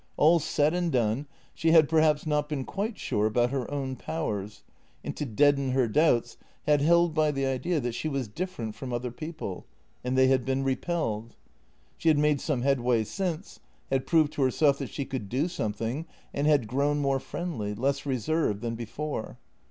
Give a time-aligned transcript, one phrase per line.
[0.17, 4.63] All said and done, she had perhaps not been quite sure about her own powers,
[5.03, 8.91] and to deaden her doubts, had held by the idea that she was different from
[8.91, 9.67] other people—
[10.03, 11.35] and they had been repelled.
[11.97, 13.59] She had made some headway since,
[13.91, 18.03] had proved to herself that she could do something, and had grown more friendly, less
[18.03, 19.37] re served, than before.